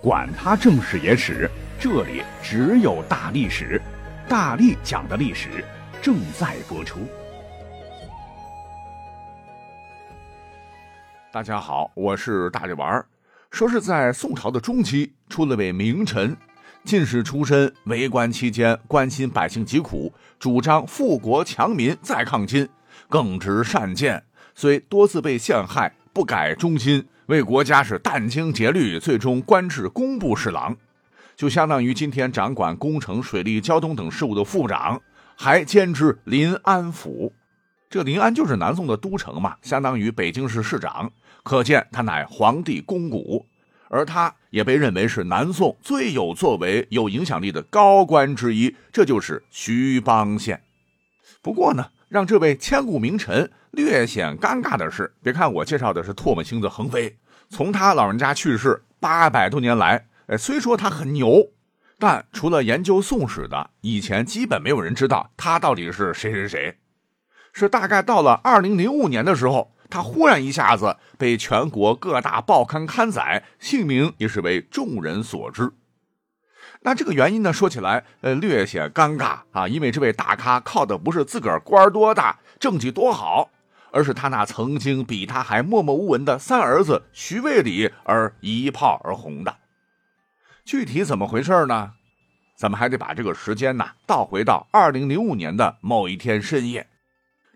[0.00, 3.82] 管他正史野史，这里只有大历史，
[4.28, 5.64] 大力讲的历史
[6.00, 7.00] 正在播出。
[11.32, 13.04] 大家好，我是大力丸。
[13.50, 16.36] 说是在宋朝的中期，出了位名臣，
[16.84, 22.68] 进士出身，为官期间关心百姓疾苦，主张富国强民再抗金，
[23.08, 24.22] 耿直善谏，
[24.54, 27.04] 虽多次被陷害，不改忠心。
[27.28, 30.74] 为国家是殚精竭虑，最终官至工部侍郎，
[31.36, 34.98] 就相当于今天掌管工程、水利、交通等事务的副部长，
[35.36, 37.30] 还兼知临安府。
[37.90, 41.12] 这临安就是南宋的都城嘛，相当于北京市市长。
[41.42, 43.44] 可见他乃皇帝肱骨，
[43.90, 48.74] 而他也被认为是南宋最有作为、有影响力的高官之一。
[48.90, 50.62] 这就是徐邦宪。
[51.42, 53.50] 不过呢，让这位千古名臣。
[53.72, 57.18] 略显尴尬的是，别看我介绍的是唾沫星子横飞，
[57.50, 61.50] 从他老人家去世八百多年来，哎，虽说他很牛，
[61.98, 66.78] 但除了研究宋史的，以前基本没有人知道他到底是谁谁谁。
[67.52, 75.70] 是大概到了二零零五年的时候，他忽然一下子被全国各大报刊刊载，姓名也是为众人所知。
[76.80, 83.50] 那这个原因呢，说起来，呃，略显尴尬啊，因为这位大咖靠的不是自个儿官多大、政绩多好。
[83.90, 89.56] 而是他那曾经比他还默默无闻的三儿子徐渭礼而一炮而红的，
[90.62, 91.92] 具体怎么回事呢？
[92.54, 96.86] 咱们还得把这个时间呢倒回到二零零五年的某一天深夜。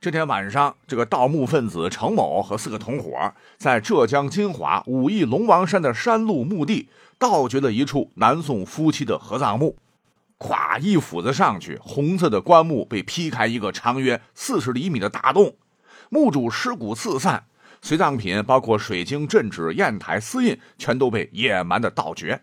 [0.02, 6.88] 这天晚上，这个盗墓分子程某和四个同伙在浙江金华武义龙王山的山路墓地
[7.20, 9.76] 盗掘了一处南宋夫妻的合葬墓，
[10.40, 15.54] 咵一斧子上去，红色的棺木被劈开一个长约四十厘米的大洞。
[16.08, 17.44] 墓主尸骨四散，
[17.80, 22.42] 随葬品包括水晶、镇纸、砚台、丝印，全都被野蛮的盗掘。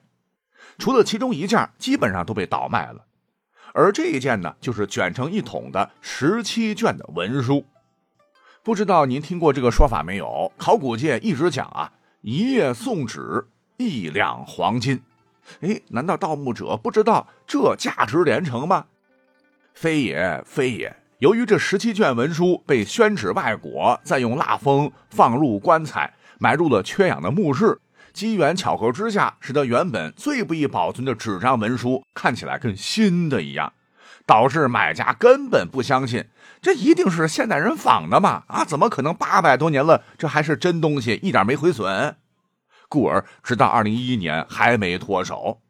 [0.78, 3.04] 除了其中一件，基本上都被倒卖了。
[3.74, 7.66] 而这一件呢，就是卷成一桶的十七卷的文书。
[8.64, 10.52] 不知道您听过这个说法没有？
[10.58, 11.92] 考古界一直讲啊，
[12.22, 13.48] 一页宋纸
[13.78, 15.02] 一两黄金。
[15.62, 18.86] 哎，难道盗墓者不知道这价值连城吗？
[19.74, 20.96] 非也，非也。
[21.20, 27.80] 由于这十七卷文书被宣旨外国，再用蜡封放入棺材，埋入了缺氧的墓室，
[28.14, 33.74] 机缘巧合之下，使得原本最不易保存的纸张文书看起来跟新的一样，
[34.26, 36.26] 导致买家根本不相信
[36.62, 38.44] 这一定是现代人仿的嘛？
[38.48, 42.16] 啊，怎么可能八百多年了，这还是真东西，一点没毁损？
[42.88, 45.62] 故而直到二零一一年还没脱手。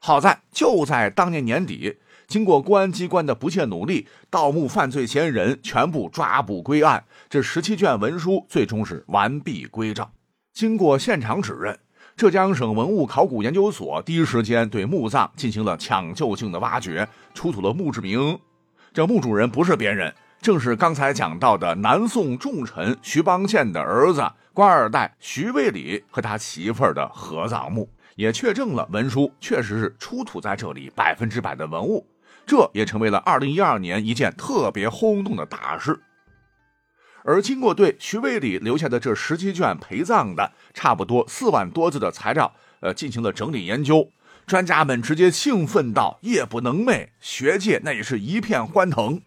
[0.00, 1.98] 好在就在当年年底。
[2.28, 10.12] 经过公安机关的不懈努力，盗墓犯罪嫌疑人全部抓捕归案，这十七卷文书最终是完璧归赵。
[10.58, 11.78] 经过现场指认，
[12.16, 18.36] 浙江省文物考古研究所第一时间对墓葬进行了抢救性的挖掘，出土了墓志铭。
[18.92, 32.04] 这墓主人不是别人，正是刚才讲到的南宋重臣徐邦宪的儿子官二代徐渭礼和他媳妇儿的合葬墓，也确证了文书确实是出土在这里百分之百的文物。
[32.44, 36.00] 这也成为了二零一二年一件特别轰动的大事。
[37.28, 44.08] 而经过对徐渭礼留下的这十七卷陪葬的差不多四万多字的材料，呃，进行了整理研究，
[44.46, 49.20] 专家们直接兴奋到夜不能寐，学界那也是一片欢腾。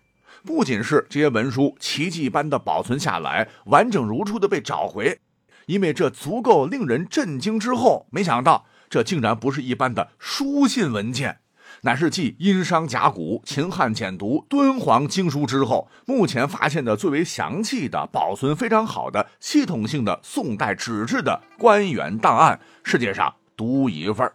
[0.44, 5.20] 不仅是这些文书奇迹般的保存下来，完整如初的被找回，
[5.68, 7.60] 因为这足够令人震惊。
[7.60, 11.41] 之后，没想到这竟然不是一般的书信文件。
[11.84, 24.32] 乃是继殷商甲骨、秦汉简牍、敦煌经书之后，目前发现的最为详细的、保存非常好的、系统性的宋代纸质的官员档案，世界上独一份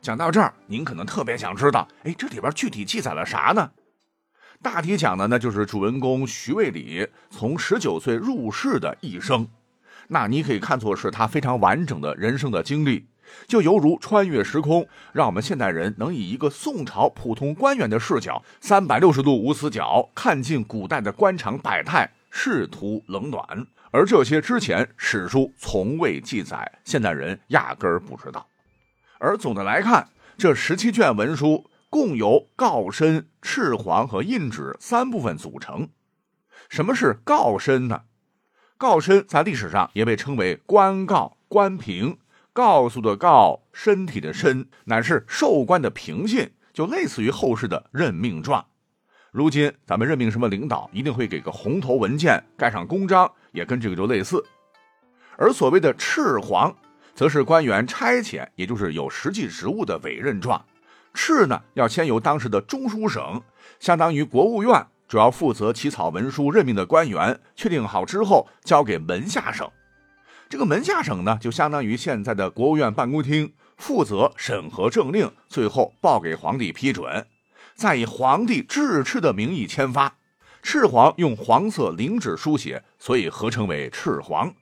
[0.00, 3.72] 讲到这儿，您可能特别想知道，哎，这里边具体记载了啥呢？
[4.62, 9.46] 大体讲的呢，就是主人公徐渭礼从十九岁入仕的一生。
[10.08, 13.06] 那你可以看作是他非常完整的人生的经历。
[13.46, 28.46] 就犹如穿越时空，让我们现代人能以一个宋朝普通官员的视角，三百六十度无死角看尽古代的官场百态、仕途冷暖，而这些之前史书从未记载，现代人压根儿不知道。
[29.18, 35.88] 而总的来看，这十七卷文书共由告身、赤黄和印纸三部分组成。
[36.68, 38.02] 什么是告身呢？
[38.76, 42.18] 告身在历史上也被称为官告、官凭。
[42.56, 48.64] 告诉的告，身体的身，乃是授官的凭信，就类似于后世的任命状。
[49.30, 54.42] 如今咱们任命什么领导，一定会给个红头文件，盖上公章，也跟这个就类似。
[55.36, 56.74] 而所谓的赤黄，
[57.14, 60.64] 则是官员差遣，也就是有实际职务的委任状。
[61.12, 63.42] 敕呢，要先由当时的中书省，
[63.78, 69.70] 相当于国务院，主要负责起草文书任命的官员，确定好之后交给门下省。
[70.48, 77.26] 这个门下省呢，就相当于现在的国务院办公厅，负责审核政令，最后报给皇帝批准，
[77.74, 80.16] 再以皇帝制敕的名义签发。
[80.62, 84.54] 赤黄用黄色领纸书写，所以合称为赤黄。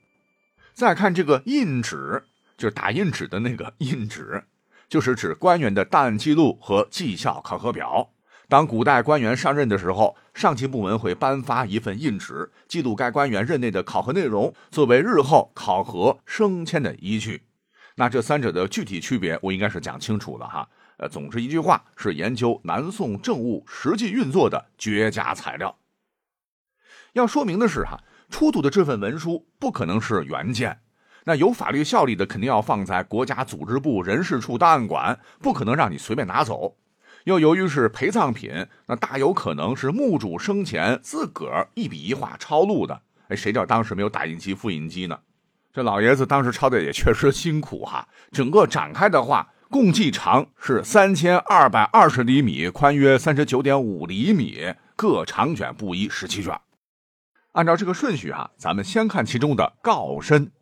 [0.72, 2.24] 再看这个印纸，
[2.56, 4.44] 就是打印纸的那个 印纸。
[4.86, 8.10] 就是指官员的档案记录和绩效考核表。
[8.54, 17.42] 当古代官员上任的时候，上级部门会颁发一份印纸，记录该官员任内的考核内容，作为日后考核升迁的依据。
[17.96, 20.68] 那这三者的具体区别，我应该是讲清楚了哈。
[20.98, 25.76] 呃，总之一句话，是研究南宋政务实际运作的绝佳材料。
[27.14, 27.98] 要说明的是哈，
[28.30, 30.78] 出土的这份文书不可能是原件。
[31.24, 36.76] 那有法律效力的，肯定要放在国家组织部人事处档案馆，不可能让你随便拿走。
[37.24, 43.00] 又由于是陪葬品，那大有可能是墓主生前自个儿一笔一画抄录的。
[43.28, 45.18] 哎，谁叫当时没有打印机、复印机呢？
[45.72, 48.06] 这老爷子当时抄的也确实辛苦哈。
[48.30, 56.60] 整个展开的话，共计长是三千二百二十厘米，宽约三十九点五厘米，各长卷不一十七卷。
[57.52, 60.52] 按照这个顺序哈，咱们先看其中的告身。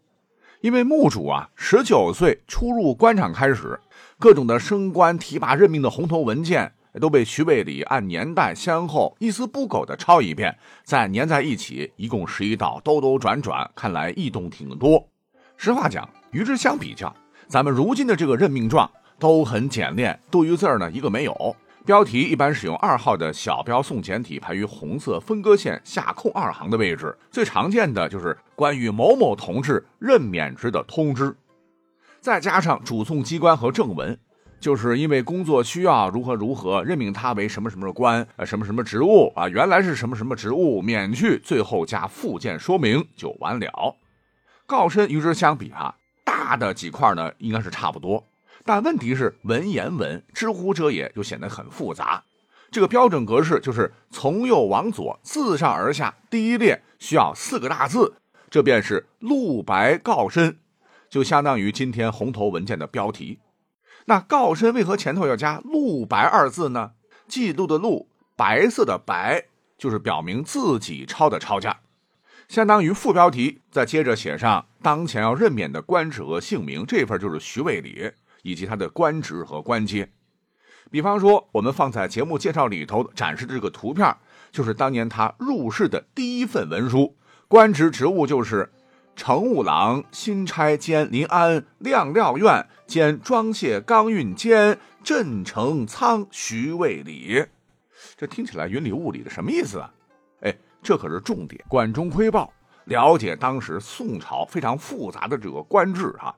[0.62, 3.81] 因为墓主啊，十九岁初入官场开始，
[4.17, 15.05] 各种的升官提拔、任命的红头文件都被徐渭礼按年代先后一丝不苟的抄一遍，再粘在一起，一共十一道，兜兜转转，看来异动挺多。
[15.56, 17.12] 实话讲，与之相比较，
[17.49, 18.88] 咱们如今的这个任命状
[19.19, 21.56] 都很简练，多余字儿呢一个没有。
[21.84, 27.17] 标题一般使用二号的小标宋简体，排于红色分割线下空二行的位置。
[27.31, 31.34] 最常见的就是关于某某同志任免职的通知，
[32.20, 34.17] 再加上主送机关和正文，
[34.61, 43.96] 就是因为工作需要如何如何任命他为什么什么官，呃什么什么职务啊，原来是什么什么职务免去，最后加附件说明就完了。
[44.67, 48.25] 告身与之相比啊，大的几块呢应该是差不多。
[48.64, 52.25] 但问题是文言文，知乎者也，就显得很复杂。
[52.70, 58.14] 这个标准格式就是从右往左，自上而下，第一列需要四个大字，
[58.49, 60.59] 这便是“露白告身”，
[61.11, 63.41] 就相当于今天红头文件的标题。
[64.06, 66.93] 那告身为何前头要加“露白”二字呢？
[67.29, 69.44] 记录的“录”，白色的“白”，
[69.76, 71.76] 就是表明自己抄的抄件，
[72.49, 78.12] 相当于副标题，再接着写上当前要任免的官职和姓名，这份就是徐渭礼。
[78.43, 80.11] 以及他的官职和官阶，
[80.91, 84.15] 比方说，我们放在节目介绍里头展示的这个图片，
[84.50, 87.17] 就是当年他入仕的第一份文书，
[87.49, 88.71] 官职职务就是
[89.17, 97.47] 乘务郎、新差兼临安晾料院兼装卸钢运监镇城仓徐卫礼。
[98.17, 99.93] 这听起来云里雾里的，什么意思啊？
[100.41, 102.53] 哎，这可是重点，管中窥豹，
[102.87, 106.35] 了解当时宋朝非常复杂的这个官制哈。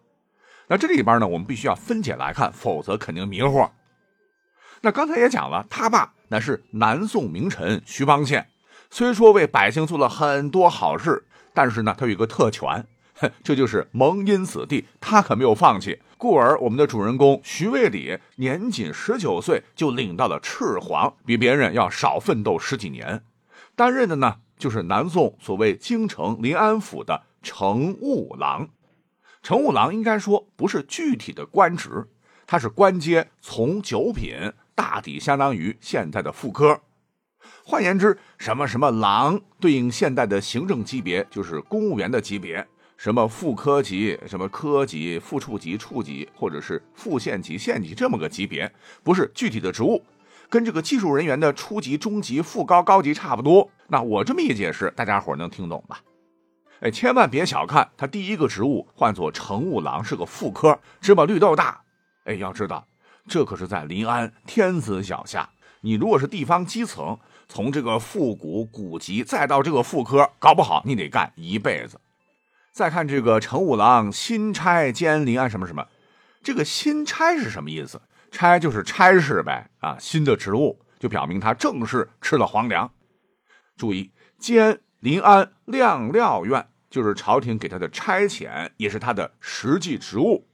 [0.69, 3.69] 那这里边呢，我们必须要分解来看，否则肯定迷糊。
[4.81, 8.49] 那刚才也讲了，他爸乃是南宋名臣徐邦宪，
[8.90, 12.87] 虽说为百姓做了很多好事，但是呢，他有一个特权，
[13.43, 16.00] 这就是蒙荫子弟，他可没有放弃。
[16.16, 23.22] 故而，我们的主人公徐渭礼年仅十九岁就领到了赤黄，比别人要少奋斗十几年。
[23.77, 28.69] 担任的呢，就是南宋所谓京城临安府的乘务郎。
[29.44, 32.08] 乘务郎应该说不是具体的官职，
[32.46, 34.34] 它是官阶，从九品，
[34.74, 36.81] 大抵相当于现在的副科。
[37.63, 42.67] 换言之，什么什么郎对应现代的行政级别，就是公务员的级别。
[42.96, 48.72] 什么副科级、什么科级、副处级、处级，或者是副县级、县级这么个级别，
[49.03, 50.03] 不是具体的职务，
[50.48, 53.70] 跟这个技术人员的初级、中级、副高、高级差不多。
[53.89, 56.01] 那我这么一解释，大家伙能听懂吧？
[56.84, 61.81] 哎，千万别小看他第一个职务，唤作乘务郎，是个副科，芝麻绿豆大。
[62.26, 62.86] 哎，要知道，
[63.26, 65.48] 这可是在临安天子脚下。
[65.81, 71.98] 你如果是地方基层，从这个副股、股级再到这个副科，搞不好你得干一辈子。
[72.70, 75.86] 再看这个乘务郎新差兼临安什么什么，
[76.43, 77.98] 这个新差是什么意思？
[78.31, 82.93] 差就是差事呗，啊，新的职务就表明他正式吃了皇粮。
[83.74, 86.69] 注意，兼临安晾料院。
[86.94, 90.46] 就是朝廷给他的差遣，也是他的实际职务，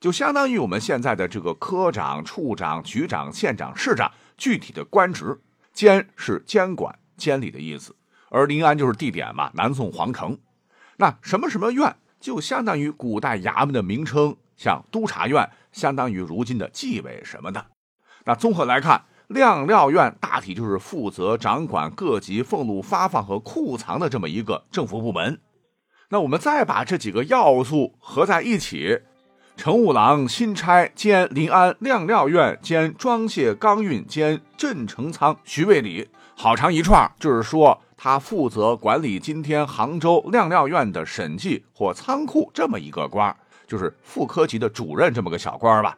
[0.00, 5.40] 就相当于我们现在的这个科长、处长、局长、县长、市长具体的官职。
[5.72, 7.94] 监是监管、监理的意思，
[8.28, 10.36] 而临安就是地点嘛，南宋皇城。
[10.96, 17.66] 那什么什么院，就相当于古代衙门的名称，像督察院，相当于如今的纪委什么的。
[18.24, 25.40] 那综合来看，量料院大体就是负责掌管各级俸禄发放和库藏的这么一个政府部门。
[26.10, 29.00] 那我们再把这几个要素合在一起，
[29.56, 43.34] 乘务郎、新差兼临安量料院兼装卸钢运兼镇城仓徐渭里，好长一串，就是说他负责管理今天杭州量料院的审计或仓库这么一个官，
[43.66, 45.96] 就是副科级的主任这么个小官吧。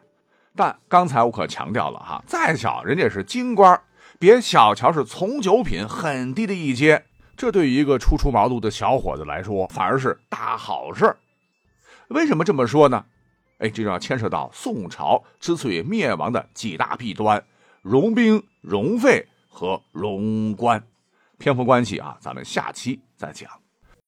[0.55, 3.79] 但刚才我可强调了哈，再小人家是京官，
[4.19, 7.05] 别小瞧是从九品很低的一阶，
[7.37, 11.15] 这对于一个初出茅庐的小伙子来说，反而是大好事。
[12.09, 13.05] 为什么这么说呢？
[13.59, 17.43] 哎，这就要牵涉到宋朝之所以灭亡的几大弊端：
[17.83, 20.83] 戎兵、戎费和荣官。
[21.39, 23.51] 篇幅关系啊，咱们下期再讲。